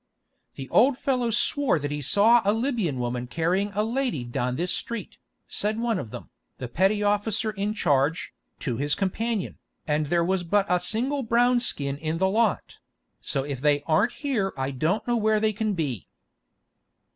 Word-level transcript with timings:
"The 0.55 0.67
old 0.69 0.97
fellow 0.97 1.29
swore 1.29 1.77
that 1.77 1.91
he 1.91 2.01
saw 2.01 2.41
a 2.43 2.53
Libyan 2.53 2.97
woman 2.97 3.27
carrying 3.27 3.71
a 3.75 3.83
lady 3.83 4.23
down 4.23 4.55
this 4.55 4.73
street," 4.73 5.17
said 5.47 5.79
one 5.79 5.99
of 5.99 6.09
them, 6.09 6.31
the 6.57 6.67
petty 6.67 7.03
officer 7.03 7.51
in 7.51 7.75
charge, 7.75 8.33
to 8.61 8.77
his 8.77 8.95
companion, 8.95 9.59
"and 9.85 10.07
there 10.07 10.25
was 10.25 10.41
but 10.43 10.65
a 10.67 10.79
single 10.79 11.21
brown 11.21 11.59
skin 11.59 11.97
in 11.97 12.17
the 12.17 12.27
lot; 12.27 12.79
so 13.21 13.43
if 13.43 13.61
they 13.61 13.83
aren't 13.83 14.13
here 14.25 14.53
I 14.57 14.71
don't 14.71 15.07
know 15.07 15.17
where 15.17 15.39
they 15.39 15.53
can 15.53 15.75
be." 15.75 16.07